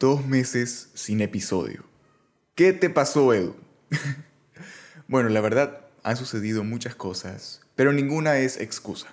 Dos 0.00 0.26
meses 0.26 0.88
sin 0.94 1.20
episodio. 1.20 1.84
¿Qué 2.54 2.72
te 2.72 2.88
pasó, 2.88 3.34
Edu? 3.34 3.54
bueno, 5.08 5.28
la 5.28 5.42
verdad, 5.42 5.82
han 6.02 6.16
sucedido 6.16 6.64
muchas 6.64 6.94
cosas, 6.94 7.60
pero 7.76 7.92
ninguna 7.92 8.38
es 8.38 8.58
excusa. 8.58 9.08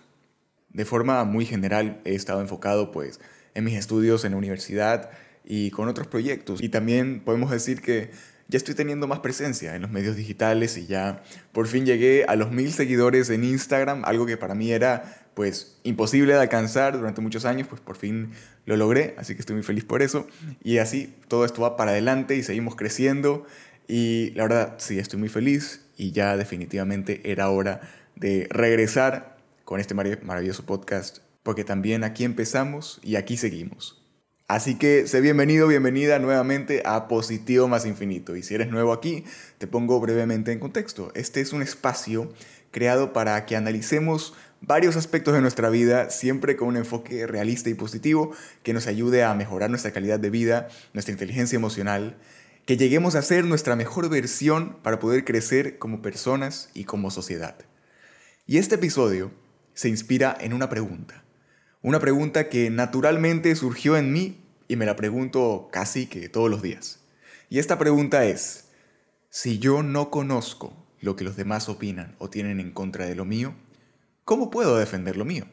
De 0.69 0.85
forma 0.85 1.25
muy 1.25 1.45
general 1.45 1.99
he 2.05 2.15
estado 2.15 2.39
enfocado 2.39 2.93
pues 2.93 3.19
en 3.53 3.65
mis 3.65 3.77
estudios 3.77 4.23
en 4.23 4.31
la 4.31 4.37
universidad 4.37 5.09
y 5.43 5.71
con 5.71 5.89
otros 5.89 6.07
proyectos. 6.07 6.63
Y 6.63 6.70
también 6.70 7.19
podemos 7.19 7.51
decir 7.51 7.81
que 7.81 8.11
ya 8.47 8.55
estoy 8.55 8.73
teniendo 8.73 9.07
más 9.07 9.19
presencia 9.19 9.75
en 9.75 9.81
los 9.81 9.91
medios 9.91 10.15
digitales 10.15 10.77
y 10.77 10.85
ya 10.85 11.21
por 11.51 11.67
fin 11.67 11.85
llegué 11.85 12.23
a 12.29 12.38
los 12.38 12.51
mil 12.51 12.71
seguidores 12.71 13.29
en 13.29 13.43
Instagram, 13.43 14.05
algo 14.05 14.25
que 14.25 14.38
para 14.38 14.55
mí 14.55 14.71
era 14.71 15.27
pues 15.38 15.77
imposible 15.83 16.33
de 16.33 16.39
alcanzar 16.39 16.97
durante 16.97 17.21
muchos 17.21 17.45
años, 17.45 17.67
pues 17.67 17.79
por 17.79 17.95
fin 17.95 18.31
lo 18.65 18.75
logré, 18.75 19.13
así 19.20 19.35
que 19.35 19.41
estoy 19.41 19.53
muy 19.53 19.61
feliz 19.61 19.85
por 19.85 20.02
eso. 20.02 20.25
Y 20.63 20.79
así 20.79 21.13
todo 21.27 21.45
esto 21.45 21.61
va 21.61 21.77
para 21.77 21.91
adelante 21.91 22.35
y 22.35 22.41
seguimos 22.41 22.75
creciendo. 22.75 23.45
Y 23.88 24.31
la 24.31 24.41
verdad, 24.41 24.73
sí, 24.79 24.98
estoy 24.98 25.20
muy 25.20 25.29
feliz 25.29 25.85
y 25.95 26.12
ya 26.12 26.35
definitivamente 26.38 27.21
era 27.23 27.52
hora 27.52 27.81
de 28.15 28.48
regresar 28.49 29.38
con 29.63 29.79
este 29.79 29.93
maravilloso 29.93 30.65
podcast, 30.65 31.20
porque 31.43 31.63
también 31.63 32.04
aquí 32.04 32.23
empezamos 32.23 32.99
y 33.04 33.15
aquí 33.15 33.38
seguimos. 33.38 34.04
Así 34.48 34.76
que 34.76 35.05
sé 35.05 35.21
bienvenido, 35.21 35.67
bienvenida 35.67 36.17
nuevamente 36.17 36.81
a 36.84 37.07
Positivo 37.07 37.67
más 37.67 37.85
Infinito. 37.85 38.35
Y 38.35 38.41
si 38.41 38.55
eres 38.55 38.71
nuevo 38.71 38.91
aquí, 38.91 39.23
te 39.59 39.67
pongo 39.67 39.99
brevemente 39.99 40.51
en 40.51 40.59
contexto. 40.59 41.12
Este 41.13 41.41
es 41.41 41.54
un 41.54 41.62
espacio 41.62 42.34
creado 42.71 43.13
para 43.13 43.45
que 43.45 43.55
analicemos 43.55 44.34
varios 44.61 44.95
aspectos 44.95 45.34
de 45.34 45.41
nuestra 45.41 45.70
vida, 45.70 46.09
siempre 46.09 46.55
con 46.55 46.70
un 46.70 46.77
enfoque 46.77 47.27
realista 47.27 47.70
y 47.70 47.73
positivo 47.73 48.31
que 48.63 48.73
nos 48.73 48.88
ayude 48.88 49.23
a 49.23 49.34
mejorar 49.34 49.70
nuestra 49.70 49.91
calidad 49.91 50.20
de 50.20 50.29
vida, 50.29 50.67
nuestra 50.93 51.11
inteligencia 51.11 51.55
emocional, 51.55 52.17
que 52.65 52.77
lleguemos 52.77 53.15
a 53.15 53.21
ser 53.21 53.45
nuestra 53.45 53.76
mejor 53.76 54.09
versión 54.09 54.77
para 54.84 54.99
poder 54.99 55.23
crecer 55.23 55.77
como 55.77 56.01
personas 56.01 56.70
y 56.73 56.84
como 56.84 57.12
sociedad. 57.12 57.55
Y 58.45 58.57
este 58.57 58.76
episodio 58.76 59.32
se 59.73 59.90
inspira 59.90 60.37
en 60.40 60.54
una 60.54 60.70
pregunta. 60.70 61.23
Una 61.82 61.99
pregunta 61.99 62.49
que 62.49 62.70
naturalmente 62.70 63.55
surgió 63.55 63.95
en 63.95 64.12
mí 64.12 64.44
y 64.67 64.75
me 64.75 64.85
la 64.85 64.95
pregunto 64.95 65.69
casi 65.72 66.07
que 66.07 66.28
todos 66.28 66.50
los 66.50 66.62
días. 66.62 67.00
Y 67.50 67.59
esta 67.59 67.78
pregunta 67.78 68.25
es, 68.25 68.66
si 69.29 69.59
yo 69.59 69.84
no 69.84 70.09
conozco 70.09 70.73
lo 71.00 71.16
que 71.16 71.23
los 71.23 71.38
demás 71.38 71.69
opinan 71.69 72.16
o 72.17 72.29
tienen 72.29 72.59
en 72.59 72.72
contra 72.72 73.06
de 73.06 73.16
lo 73.16 73.23
mío, 73.23 73.53
¿cómo 74.28 74.50
puedo 74.50 74.75
defender 74.75 75.16
lo 75.16 75.23
mío? 75.23 75.45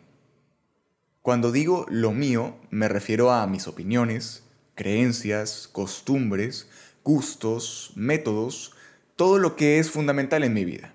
Cuando 1.23 1.53
digo 1.53 1.87
lo 1.91 2.11
mío, 2.11 2.57
me 2.71 2.89
refiero 2.89 3.31
a 3.31 3.47
mis 3.47 3.69
opiniones, 3.69 4.43
creencias, 4.75 5.69
costumbres, 5.71 6.69
gustos, 7.05 7.93
métodos, 7.95 8.73
todo 9.15 9.39
lo 9.39 9.55
que 9.55 9.79
es 9.79 9.93
fundamental 9.93 10.43
en 10.43 10.55
mi 10.55 10.65
vida. 10.65 10.93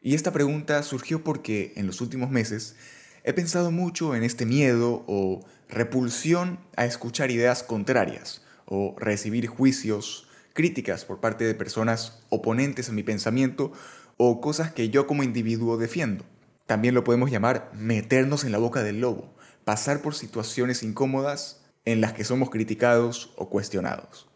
Y 0.00 0.16
esta 0.16 0.32
pregunta 0.32 0.82
surgió 0.82 1.22
porque 1.22 1.72
en 1.76 1.86
los 1.86 2.00
últimos 2.00 2.28
meses 2.28 2.74
he 3.22 3.32
pensado 3.32 3.70
mucho 3.70 4.16
en 4.16 4.24
este 4.24 4.44
miedo 4.44 5.04
o 5.06 5.44
repulsión 5.68 6.58
a 6.74 6.86
escuchar 6.86 7.30
ideas 7.30 7.62
contrarias 7.62 8.42
o 8.64 8.96
recibir 8.98 9.46
juicios, 9.46 10.26
críticas 10.54 11.04
por 11.04 11.20
parte 11.20 11.44
de 11.44 11.54
personas 11.54 12.20
oponentes 12.30 12.88
a 12.88 12.92
mi 12.92 13.04
pensamiento 13.04 13.70
o 14.16 14.40
cosas 14.40 14.72
que 14.72 14.88
yo 14.88 15.06
como 15.06 15.22
individuo 15.22 15.76
defiendo. 15.76 16.24
También 16.66 16.94
lo 16.94 17.04
podemos 17.04 17.30
llamar 17.30 17.70
meternos 17.74 18.44
en 18.44 18.52
la 18.52 18.58
boca 18.58 18.82
del 18.82 19.00
lobo, 19.00 19.34
pasar 19.64 20.00
por 20.00 20.14
situaciones 20.14 20.82
incómodas 20.82 21.64
en 21.84 22.00
las 22.00 22.12
que 22.12 22.24
somos 22.24 22.50
criticados 22.50 23.32
o 23.36 23.48
cuestionados. 23.48 24.28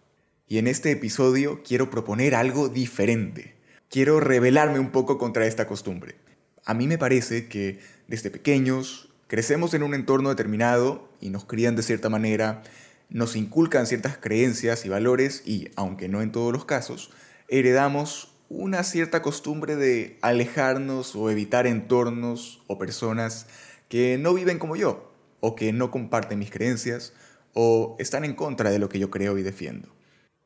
Y 0.48 0.58
en 0.58 0.68
este 0.68 0.90
episodio 0.92 1.62
quiero 1.64 1.90
proponer 1.90 2.34
algo 2.34 2.68
diferente. 2.68 3.56
Quiero 3.88 4.20
rebelarme 4.20 4.78
un 4.78 4.90
poco 4.90 5.18
contra 5.18 5.46
esta 5.46 5.66
costumbre. 5.66 6.16
A 6.64 6.74
mí 6.74 6.86
me 6.86 6.98
parece 6.98 7.48
que 7.48 7.80
desde 8.08 8.30
pequeños 8.30 9.12
crecemos 9.26 9.74
en 9.74 9.82
un 9.82 9.94
entorno 9.94 10.28
determinado 10.28 11.08
y 11.20 11.30
nos 11.30 11.44
crían 11.44 11.76
de 11.76 11.82
cierta 11.82 12.08
manera, 12.08 12.62
nos 13.08 13.36
inculcan 13.36 13.86
ciertas 13.86 14.18
creencias 14.18 14.84
y 14.84 14.88
valores 14.88 15.42
y, 15.46 15.70
aunque 15.76 16.08
no 16.08 16.22
en 16.22 16.32
todos 16.32 16.52
los 16.52 16.64
casos, 16.64 17.10
heredamos 17.48 18.35
una 18.48 18.84
cierta 18.84 19.22
costumbre 19.22 19.76
de 19.76 20.18
alejarnos 20.22 21.16
o 21.16 21.30
evitar 21.30 21.66
entornos 21.66 22.62
o 22.66 22.78
personas 22.78 23.46
que 23.88 24.18
no 24.18 24.34
viven 24.34 24.58
como 24.58 24.76
yo, 24.76 25.12
o 25.40 25.54
que 25.54 25.72
no 25.72 25.90
comparten 25.90 26.38
mis 26.38 26.50
creencias, 26.50 27.12
o 27.54 27.96
están 27.98 28.24
en 28.24 28.34
contra 28.34 28.70
de 28.70 28.78
lo 28.78 28.88
que 28.88 28.98
yo 28.98 29.10
creo 29.10 29.38
y 29.38 29.42
defiendo. 29.42 29.88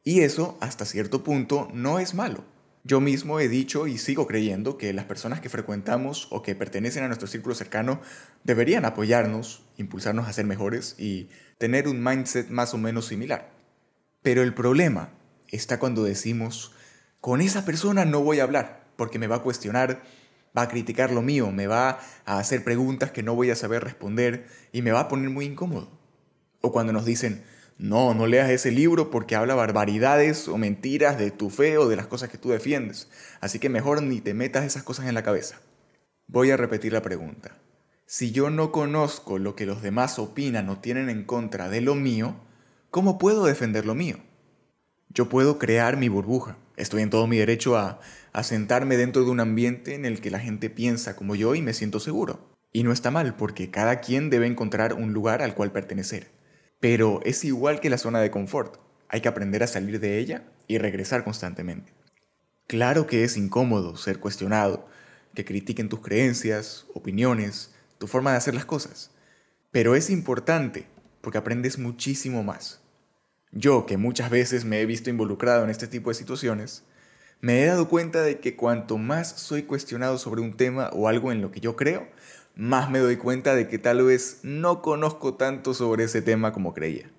Y 0.03 0.21
eso, 0.21 0.57
hasta 0.61 0.85
cierto 0.85 1.23
punto, 1.23 1.69
no 1.73 1.99
es 1.99 2.15
malo. 2.15 2.45
Yo 2.83 3.01
mismo 3.01 3.41
he 3.41 3.49
dicho 3.49 3.87
y 3.87 3.99
sigo 3.99 4.27
creyendo 4.27 4.79
que 4.79 4.95
las 4.95 5.05
personas 5.05 5.41
que 5.41 5.51
frecuentamos 5.51 6.29
o 6.31 6.41
que 6.43 6.55
pertenecen 6.55 7.05
a 7.05 7.09
nuestro 7.09 7.29
círculo 7.29 7.55
cercano 7.55 8.01
deberían 8.43 8.87
apoyarnos, 8.87 9.63
impulsarnos 9.77 10.27
a 10.27 10.33
ser 10.33 10.47
mejores 10.47 10.95
y 10.99 11.29
tener 11.59 11.89
un 11.89 12.03
mindset 12.03 12.49
más 12.49 12.73
o 12.73 12.79
menos 12.79 13.07
similar. 13.07 13.51
Pero 14.23 14.43
el 14.43 14.55
problema 14.55 15.11
está 15.49 15.79
cuando 15.79 16.05
decimos, 16.05 16.73
con 17.21 17.41
esa 17.41 17.65
persona 17.65 18.05
no 18.05 18.23
voy 18.23 18.41
a 18.41 18.45
hablar, 18.45 18.85
porque 18.97 19.19
me 19.19 19.27
va 19.27 19.37
a 19.37 19.43
cuestionar, 19.43 20.03
va 20.57 20.63
a 20.63 20.69
criticar 20.69 21.13
lo 21.13 21.23
mío, 21.23 21.51
me 21.51 21.67
va 21.67 21.99
a 22.25 22.39
hacer 22.39 22.65
preguntas 22.65 23.11
que 23.11 23.23
no 23.23 23.35
voy 23.35 23.51
a 23.51 23.57
saber 23.57 23.85
responder 23.85 24.47
y 24.73 24.83
me 24.83 24.93
va 24.93 25.01
a 25.01 25.09
poner 25.09 25.31
muy 25.31 25.45
incómodo. 25.45 25.91
O 26.61 26.73
cuando 26.73 26.93
nos 26.93 27.05
dicen, 27.05 27.45
no, 27.79 28.13
no 28.13 28.27
leas 28.27 28.51
ese 28.51 28.71
libro 28.71 29.11
porque 29.11 29.37
habla 29.37 29.55
barbaridades 29.55 30.49
o 30.49 30.59
mentiras 30.59 31.19
de 31.19 31.31
tu 31.31 31.49
fe 31.49 31.79
o 31.79 31.89
de 31.89 31.97
las 31.97 32.07
cosas 32.07 32.29
que 32.29 32.39
tú 32.39 32.51
defiendes. 32.51 33.09
Así 33.41 33.59
que 33.59 33.71
mejor 33.71 34.03
ni 34.03 34.21
te 34.21 34.35
metas 34.35 34.65
esas 34.65 34.83
cosas 34.83 35.07
en 35.07 35.15
la 35.15 35.23
cabeza. 35.23 35.61
Voy 36.27 36.51
a 36.51 36.57
repetir 36.57 36.93
la 36.93 37.03
pregunta. 37.03 37.57
Si 38.05 38.33
yo 38.33 38.51
no 38.51 38.71
conozco 38.73 39.39
lo 39.39 39.57
que 39.57 39.67
los 39.67 39.83
demás 39.83 40.19
opinan 40.19 40.69
o 40.69 40.79
tienen 40.79 41.09
en 41.09 41.25
contra 41.25 41.69
de 41.69 41.81
lo 41.81 41.95
mío, 41.95 42.37
¿cómo 42.91 43.19
puedo 43.19 43.45
defender 43.45 43.87
lo 43.87 43.95
mío? 43.95 44.19
Yo 45.09 45.29
puedo 45.29 45.59
crear 45.59 45.97
mi 45.97 46.09
burbuja. 46.09 46.57
Estoy 46.81 47.03
en 47.03 47.11
todo 47.11 47.27
mi 47.27 47.37
derecho 47.37 47.77
a, 47.77 48.01
a 48.33 48.43
sentarme 48.43 48.97
dentro 48.97 49.23
de 49.25 49.31
un 49.31 49.41
ambiente 49.41 49.95
en 49.95 50.07
el 50.07 50.21
que 50.21 50.31
la 50.31 50.41
gente 50.41 50.71
piensa 50.71 51.15
como 51.15 51.35
yo 51.35 51.55
y 51.55 51.61
me 51.61 51.75
siento 51.75 52.01
seguro. 52.01 52.49
Y 52.73 52.85
no 52.85 52.93
está 52.93 53.11
mal, 53.11 53.37
porque 53.37 53.71
cada 53.71 54.01
quien 54.01 54.31
debe 54.31 54.47
encontrar 54.47 54.95
un 54.95 55.13
lugar 55.13 55.43
al 55.43 55.55
cual 55.55 55.73
pertenecer. 55.73 56.31
Pero 56.81 57.21
es 57.25 57.45
igual 57.45 57.81
que 57.81 57.91
la 57.91 57.99
zona 57.99 58.21
de 58.21 58.31
confort. 58.31 58.79
Hay 59.09 59.21
que 59.21 59.29
aprender 59.29 59.63
a 59.63 59.67
salir 59.67 60.01
de 60.01 60.19
ella 60.19 60.45
y 60.69 60.79
regresar 60.79 61.23
constantemente. 61.23 61.93
Claro 62.67 63.07
que 63.07 63.25
es 63.25 63.37
incómodo 63.37 63.97
ser 63.97 64.19
cuestionado, 64.19 64.89
que 65.35 65.45
critiquen 65.45 65.89
tus 65.89 66.01
creencias, 66.01 66.87
opiniones, 66.95 67.75
tu 67.99 68.07
forma 68.07 68.31
de 68.31 68.39
hacer 68.39 68.55
las 68.55 68.65
cosas. 68.65 69.11
Pero 69.71 69.95
es 69.97 70.09
importante 70.09 70.87
porque 71.21 71.39
aprendes 71.39 71.79
muchísimo 71.79 72.43
más. 72.43 72.81
Yo, 73.53 73.85
que 73.85 73.97
muchas 73.97 74.31
veces 74.31 74.65
me 74.65 74.81
he 74.81 74.87
visto 74.87 75.11
involucrado 75.11 75.65
en 75.65 75.71
este 75.71 75.89
tipo 75.89 76.11
de 76.11 76.15
situaciones, 76.15 76.85
me 77.41 77.63
he 77.63 77.67
dado 77.67 77.89
cuenta 77.89 78.23
de 78.23 78.39
que 78.39 78.55
cuanto 78.55 78.97
más 78.97 79.29
soy 79.29 79.65
cuestionado 79.65 80.19
sobre 80.19 80.41
un 80.41 80.57
tema 80.57 80.91
o 80.93 81.09
algo 81.09 81.33
en 81.33 81.41
lo 81.41 81.51
que 81.51 81.61
yo 81.61 81.75
creo, 81.75 82.07
más 82.55 82.91
me 82.91 83.01
doy 83.01 83.17
cuenta 83.17 83.55
de 83.55 83.67
que 83.67 83.79
tal 83.79 84.05
vez 84.05 84.41
no 84.43 84.83
conozco 84.83 85.35
tanto 85.35 85.75
sobre 85.75 86.05
ese 86.05 86.23
tema 86.23 86.53
como 86.53 86.75
creía. 86.75 87.11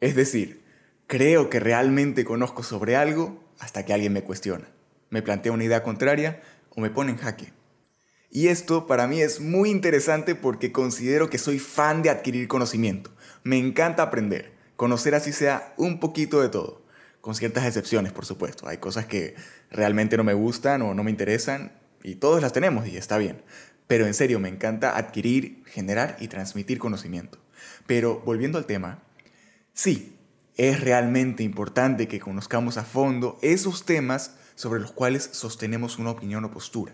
Es 0.00 0.14
decir, 0.14 0.62
creo 1.08 1.50
que 1.50 1.58
realmente 1.58 2.24
conozco 2.24 2.62
sobre 2.62 2.94
algo 2.94 3.42
hasta 3.58 3.84
que 3.84 3.92
alguien 3.92 4.12
me 4.12 4.22
cuestiona, 4.22 4.68
me 5.10 5.22
plantea 5.22 5.52
una 5.52 5.64
idea 5.64 5.82
contraria 5.82 6.42
o 6.70 6.80
me 6.80 6.90
pone 6.90 7.12
en 7.12 7.18
jaque. 7.18 7.52
Y 8.30 8.48
esto 8.48 8.86
para 8.86 9.06
mí 9.08 9.20
es 9.20 9.40
muy 9.40 9.70
interesante 9.70 10.34
porque 10.34 10.70
considero 10.70 11.28
que 11.28 11.38
soy 11.38 11.58
fan 11.58 12.02
de 12.02 12.10
adquirir 12.10 12.46
conocimiento. 12.48 13.10
Me 13.42 13.58
encanta 13.58 14.04
aprender 14.04 14.52
conocer 14.82 15.14
así 15.14 15.32
sea 15.32 15.74
un 15.76 16.00
poquito 16.00 16.42
de 16.42 16.48
todo, 16.48 16.82
con 17.20 17.36
ciertas 17.36 17.64
excepciones, 17.66 18.10
por 18.10 18.26
supuesto. 18.26 18.66
Hay 18.66 18.78
cosas 18.78 19.06
que 19.06 19.36
realmente 19.70 20.16
no 20.16 20.24
me 20.24 20.34
gustan 20.34 20.82
o 20.82 20.92
no 20.92 21.04
me 21.04 21.12
interesan 21.12 21.70
y 22.02 22.16
todos 22.16 22.42
las 22.42 22.52
tenemos 22.52 22.88
y 22.88 22.96
está 22.96 23.16
bien. 23.16 23.44
Pero 23.86 24.06
en 24.06 24.12
serio, 24.12 24.40
me 24.40 24.48
encanta 24.48 24.96
adquirir, 24.96 25.62
generar 25.66 26.16
y 26.18 26.26
transmitir 26.26 26.80
conocimiento. 26.80 27.38
Pero 27.86 28.22
volviendo 28.26 28.58
al 28.58 28.66
tema, 28.66 29.04
sí, 29.72 30.16
es 30.56 30.80
realmente 30.80 31.44
importante 31.44 32.08
que 32.08 32.18
conozcamos 32.18 32.76
a 32.76 32.82
fondo 32.82 33.38
esos 33.40 33.84
temas 33.86 34.34
sobre 34.56 34.80
los 34.80 34.90
cuales 34.90 35.30
sostenemos 35.30 36.00
una 36.00 36.10
opinión 36.10 36.44
o 36.44 36.50
postura. 36.50 36.92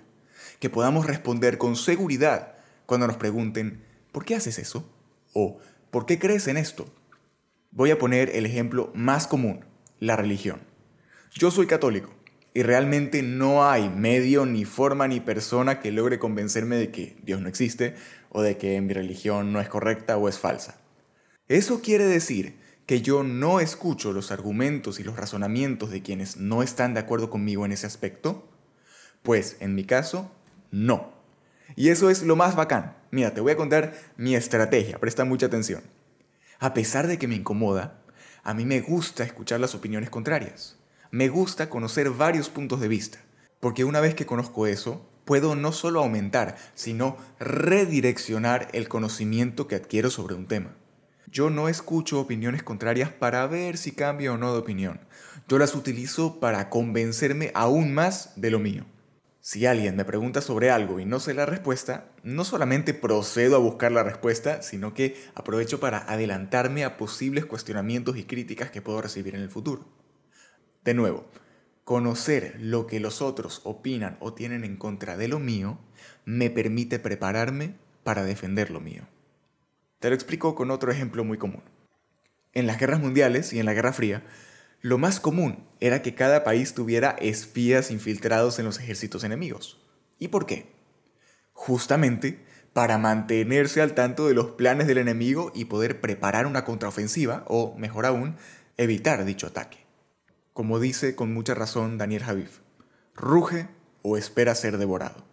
Que 0.60 0.68
podamos 0.68 1.06
responder 1.06 1.56
con 1.56 1.74
seguridad 1.74 2.52
cuando 2.84 3.06
nos 3.06 3.16
pregunten, 3.16 3.82
¿por 4.12 4.26
qué 4.26 4.34
haces 4.34 4.58
eso? 4.58 4.86
O 5.32 5.58
¿por 5.90 6.04
qué 6.04 6.18
crees 6.18 6.48
en 6.48 6.58
esto? 6.58 6.92
Voy 7.70 7.90
a 7.90 7.98
poner 7.98 8.30
el 8.34 8.46
ejemplo 8.46 8.90
más 8.94 9.26
común, 9.26 9.64
la 10.00 10.16
religión. 10.16 10.60
Yo 11.34 11.50
soy 11.50 11.66
católico 11.66 12.10
y 12.54 12.62
realmente 12.62 13.22
no 13.22 13.68
hay 13.68 13.88
medio, 13.90 14.46
ni 14.46 14.64
forma, 14.64 15.06
ni 15.06 15.20
persona 15.20 15.80
que 15.80 15.92
logre 15.92 16.18
convencerme 16.18 16.76
de 16.76 16.90
que 16.90 17.16
Dios 17.22 17.40
no 17.40 17.48
existe 17.48 17.94
o 18.30 18.42
de 18.42 18.56
que 18.56 18.80
mi 18.80 18.94
religión 18.94 19.52
no 19.52 19.60
es 19.60 19.68
correcta 19.68 20.16
o 20.16 20.28
es 20.28 20.38
falsa. 20.38 20.80
Eso 21.46 21.80
quiere 21.82 22.04
decir 22.04 22.56
que 22.86 23.02
yo 23.02 23.22
no 23.22 23.60
escucho 23.60 24.14
los 24.14 24.32
argumentos 24.32 24.98
y 24.98 25.04
los 25.04 25.16
razonamientos 25.16 25.90
de 25.90 26.02
quienes 26.02 26.38
no 26.38 26.62
están 26.62 26.94
de 26.94 27.00
acuerdo 27.00 27.28
conmigo 27.28 27.66
en 27.66 27.72
ese 27.72 27.86
aspecto? 27.86 28.48
Pues 29.22 29.58
en 29.60 29.74
mi 29.74 29.84
caso, 29.84 30.32
no. 30.70 31.12
Y 31.76 31.90
eso 31.90 32.08
es 32.08 32.22
lo 32.22 32.34
más 32.34 32.56
bacán. 32.56 32.96
Mira, 33.10 33.34
te 33.34 33.42
voy 33.42 33.52
a 33.52 33.56
contar 33.56 33.92
mi 34.16 34.34
estrategia, 34.34 34.98
presta 34.98 35.26
mucha 35.26 35.46
atención. 35.46 35.82
A 36.60 36.74
pesar 36.74 37.06
de 37.06 37.18
que 37.18 37.28
me 37.28 37.36
incomoda, 37.36 38.00
a 38.42 38.52
mí 38.52 38.64
me 38.64 38.80
gusta 38.80 39.22
escuchar 39.22 39.60
las 39.60 39.76
opiniones 39.76 40.10
contrarias. 40.10 40.76
Me 41.12 41.28
gusta 41.28 41.70
conocer 41.70 42.10
varios 42.10 42.50
puntos 42.50 42.80
de 42.80 42.88
vista, 42.88 43.20
porque 43.60 43.84
una 43.84 44.00
vez 44.00 44.16
que 44.16 44.26
conozco 44.26 44.66
eso, 44.66 45.08
puedo 45.24 45.54
no 45.54 45.70
solo 45.70 46.00
aumentar, 46.00 46.56
sino 46.74 47.16
redireccionar 47.38 48.68
el 48.72 48.88
conocimiento 48.88 49.68
que 49.68 49.76
adquiero 49.76 50.10
sobre 50.10 50.34
un 50.34 50.46
tema. 50.46 50.74
Yo 51.30 51.48
no 51.48 51.68
escucho 51.68 52.18
opiniones 52.18 52.64
contrarias 52.64 53.12
para 53.12 53.46
ver 53.46 53.76
si 53.76 53.92
cambio 53.92 54.34
o 54.34 54.36
no 54.36 54.52
de 54.52 54.58
opinión. 54.58 54.98
Yo 55.46 55.58
las 55.58 55.76
utilizo 55.76 56.40
para 56.40 56.70
convencerme 56.70 57.52
aún 57.54 57.94
más 57.94 58.32
de 58.34 58.50
lo 58.50 58.58
mío. 58.58 58.84
Si 59.48 59.64
alguien 59.64 59.96
me 59.96 60.04
pregunta 60.04 60.42
sobre 60.42 60.70
algo 60.70 61.00
y 61.00 61.06
no 61.06 61.20
sé 61.20 61.32
la 61.32 61.46
respuesta, 61.46 62.10
no 62.22 62.44
solamente 62.44 62.92
procedo 62.92 63.56
a 63.56 63.58
buscar 63.58 63.90
la 63.90 64.02
respuesta, 64.02 64.60
sino 64.60 64.92
que 64.92 65.16
aprovecho 65.34 65.80
para 65.80 66.00
adelantarme 66.00 66.84
a 66.84 66.98
posibles 66.98 67.46
cuestionamientos 67.46 68.18
y 68.18 68.24
críticas 68.24 68.70
que 68.70 68.82
puedo 68.82 69.00
recibir 69.00 69.34
en 69.34 69.40
el 69.40 69.48
futuro. 69.48 69.88
De 70.84 70.92
nuevo, 70.92 71.30
conocer 71.84 72.56
lo 72.60 72.86
que 72.86 73.00
los 73.00 73.22
otros 73.22 73.62
opinan 73.64 74.18
o 74.20 74.34
tienen 74.34 74.64
en 74.64 74.76
contra 74.76 75.16
de 75.16 75.28
lo 75.28 75.38
mío 75.38 75.78
me 76.26 76.50
permite 76.50 76.98
prepararme 76.98 77.74
para 78.04 78.24
defender 78.24 78.70
lo 78.70 78.80
mío. 78.80 79.08
Te 79.98 80.10
lo 80.10 80.14
explico 80.14 80.54
con 80.54 80.70
otro 80.70 80.92
ejemplo 80.92 81.24
muy 81.24 81.38
común. 81.38 81.62
En 82.52 82.66
las 82.66 82.78
guerras 82.78 83.00
mundiales 83.00 83.54
y 83.54 83.60
en 83.60 83.64
la 83.64 83.72
Guerra 83.72 83.94
Fría, 83.94 84.24
lo 84.80 84.96
más 84.98 85.18
común 85.18 85.66
era 85.80 86.02
que 86.02 86.14
cada 86.14 86.44
país 86.44 86.74
tuviera 86.74 87.16
espías 87.20 87.90
infiltrados 87.90 88.58
en 88.58 88.64
los 88.64 88.78
ejércitos 88.78 89.24
enemigos. 89.24 89.78
¿Y 90.18 90.28
por 90.28 90.46
qué? 90.46 90.72
Justamente 91.52 92.44
para 92.72 92.96
mantenerse 92.96 93.82
al 93.82 93.94
tanto 93.94 94.28
de 94.28 94.34
los 94.34 94.50
planes 94.50 94.86
del 94.86 94.98
enemigo 94.98 95.50
y 95.52 95.64
poder 95.64 96.00
preparar 96.00 96.46
una 96.46 96.64
contraofensiva, 96.64 97.42
o 97.48 97.74
mejor 97.76 98.06
aún, 98.06 98.36
evitar 98.76 99.24
dicho 99.24 99.48
ataque. 99.48 99.78
Como 100.52 100.78
dice 100.78 101.16
con 101.16 101.34
mucha 101.34 101.54
razón 101.54 101.98
Daniel 101.98 102.22
Javif, 102.22 102.60
ruge 103.16 103.68
o 104.02 104.16
espera 104.16 104.54
ser 104.54 104.78
devorado. 104.78 105.24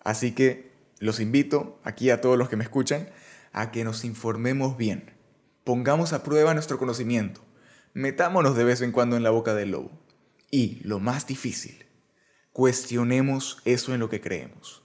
Así 0.00 0.32
que 0.32 0.70
los 0.98 1.18
invito, 1.18 1.80
aquí 1.82 2.10
a 2.10 2.20
todos 2.20 2.36
los 2.36 2.50
que 2.50 2.56
me 2.56 2.64
escuchan, 2.64 3.08
a 3.52 3.70
que 3.70 3.82
nos 3.82 4.04
informemos 4.04 4.76
bien, 4.76 5.14
pongamos 5.64 6.12
a 6.12 6.22
prueba 6.22 6.52
nuestro 6.52 6.78
conocimiento, 6.78 7.40
metámonos 7.96 8.54
de 8.54 8.64
vez 8.64 8.82
en 8.82 8.92
cuando 8.92 9.16
en 9.16 9.22
la 9.22 9.30
boca 9.30 9.54
del 9.54 9.70
lobo. 9.70 9.90
Y, 10.50 10.80
lo 10.84 11.00
más 11.00 11.26
difícil, 11.26 11.86
cuestionemos 12.52 13.62
eso 13.64 13.94
en 13.94 14.00
lo 14.00 14.10
que 14.10 14.20
creemos. 14.20 14.82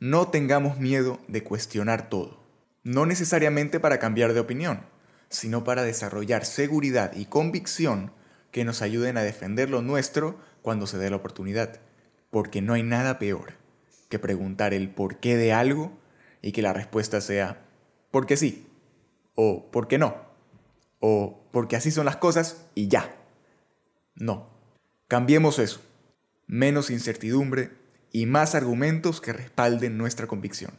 No 0.00 0.28
tengamos 0.28 0.78
miedo 0.78 1.20
de 1.28 1.44
cuestionar 1.44 2.08
todo. 2.08 2.42
No 2.82 3.04
necesariamente 3.04 3.80
para 3.80 3.98
cambiar 3.98 4.32
de 4.32 4.40
opinión, 4.40 4.86
sino 5.28 5.62
para 5.62 5.82
desarrollar 5.82 6.46
seguridad 6.46 7.12
y 7.14 7.26
convicción 7.26 8.12
que 8.50 8.64
nos 8.64 8.80
ayuden 8.80 9.18
a 9.18 9.22
defender 9.22 9.68
lo 9.68 9.82
nuestro 9.82 10.38
cuando 10.62 10.86
se 10.86 10.96
dé 10.96 11.10
la 11.10 11.16
oportunidad. 11.16 11.82
Porque 12.30 12.62
no 12.62 12.72
hay 12.72 12.82
nada 12.82 13.18
peor 13.18 13.58
que 14.08 14.18
preguntar 14.18 14.72
el 14.72 14.88
por 14.88 15.18
qué 15.18 15.36
de 15.36 15.52
algo 15.52 15.98
y 16.40 16.52
que 16.52 16.62
la 16.62 16.72
respuesta 16.72 17.20
sea 17.20 17.62
porque 18.10 18.38
sí 18.38 18.66
o 19.34 19.70
porque 19.70 19.98
no 19.98 20.33
o 21.06 21.46
porque 21.52 21.76
así 21.76 21.90
son 21.90 22.06
las 22.06 22.16
cosas 22.16 22.64
y 22.74 22.88
ya. 22.88 23.14
No. 24.14 24.48
Cambiemos 25.06 25.58
eso. 25.58 25.82
Menos 26.46 26.88
incertidumbre 26.88 27.72
y 28.10 28.24
más 28.24 28.54
argumentos 28.54 29.20
que 29.20 29.34
respalden 29.34 29.98
nuestra 29.98 30.26
convicción. 30.26 30.70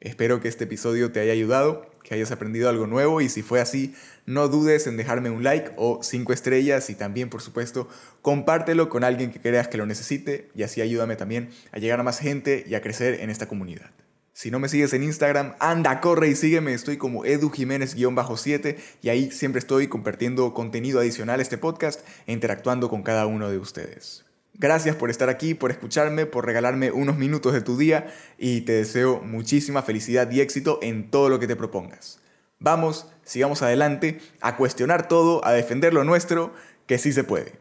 Espero 0.00 0.40
que 0.40 0.48
este 0.48 0.64
episodio 0.64 1.12
te 1.12 1.20
haya 1.20 1.32
ayudado, 1.32 1.88
que 2.02 2.14
hayas 2.14 2.32
aprendido 2.32 2.68
algo 2.68 2.88
nuevo 2.88 3.20
y 3.20 3.28
si 3.28 3.42
fue 3.42 3.60
así, 3.60 3.94
no 4.26 4.48
dudes 4.48 4.88
en 4.88 4.96
dejarme 4.96 5.30
un 5.30 5.44
like 5.44 5.70
o 5.76 6.00
cinco 6.02 6.32
estrellas 6.32 6.90
y 6.90 6.96
también, 6.96 7.30
por 7.30 7.40
supuesto, 7.40 7.88
compártelo 8.20 8.88
con 8.88 9.04
alguien 9.04 9.30
que 9.30 9.40
creas 9.40 9.68
que 9.68 9.78
lo 9.78 9.86
necesite 9.86 10.50
y 10.56 10.64
así 10.64 10.80
ayúdame 10.80 11.14
también 11.14 11.50
a 11.70 11.78
llegar 11.78 12.00
a 12.00 12.02
más 12.02 12.18
gente 12.18 12.64
y 12.66 12.74
a 12.74 12.82
crecer 12.82 13.20
en 13.20 13.30
esta 13.30 13.46
comunidad. 13.46 13.92
Si 14.38 14.52
no 14.52 14.60
me 14.60 14.68
sigues 14.68 14.92
en 14.92 15.02
Instagram, 15.02 15.56
anda, 15.58 16.00
corre 16.00 16.28
y 16.28 16.36
sígueme. 16.36 16.72
Estoy 16.72 16.96
como 16.96 17.24
Edu 17.24 17.50
Jiménez-7 17.50 18.76
y 19.02 19.08
ahí 19.08 19.32
siempre 19.32 19.58
estoy 19.58 19.88
compartiendo 19.88 20.54
contenido 20.54 21.00
adicional 21.00 21.40
a 21.40 21.42
este 21.42 21.58
podcast 21.58 22.06
e 22.28 22.32
interactuando 22.32 22.88
con 22.88 23.02
cada 23.02 23.26
uno 23.26 23.50
de 23.50 23.58
ustedes. 23.58 24.26
Gracias 24.54 24.94
por 24.94 25.10
estar 25.10 25.28
aquí, 25.28 25.54
por 25.54 25.72
escucharme, 25.72 26.24
por 26.24 26.46
regalarme 26.46 26.92
unos 26.92 27.16
minutos 27.16 27.52
de 27.52 27.62
tu 27.62 27.76
día 27.76 28.14
y 28.38 28.60
te 28.60 28.74
deseo 28.74 29.20
muchísima 29.22 29.82
felicidad 29.82 30.30
y 30.30 30.40
éxito 30.40 30.78
en 30.82 31.10
todo 31.10 31.30
lo 31.30 31.40
que 31.40 31.48
te 31.48 31.56
propongas. 31.56 32.20
Vamos, 32.60 33.08
sigamos 33.24 33.62
adelante, 33.62 34.20
a 34.40 34.56
cuestionar 34.56 35.08
todo, 35.08 35.44
a 35.44 35.50
defender 35.50 35.92
lo 35.92 36.04
nuestro, 36.04 36.52
que 36.86 36.98
sí 36.98 37.12
se 37.12 37.24
puede. 37.24 37.54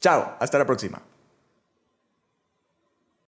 Chao, 0.00 0.36
hasta 0.38 0.58
la 0.58 0.66
próxima. 0.66 1.02